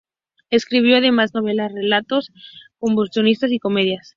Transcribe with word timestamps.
Escribió 0.49 0.97
además 0.97 1.35
novelas, 1.35 1.71
relatos 1.71 2.31
costumbristas 2.79 3.51
y 3.51 3.59
comedias. 3.59 4.09